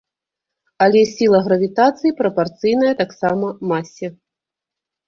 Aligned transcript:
Але 0.85 1.03
сіла 1.17 1.41
гравітацыі 1.49 2.17
прапарцыйная 2.23 2.93
таксама 3.05 3.47
масе. 3.75 4.07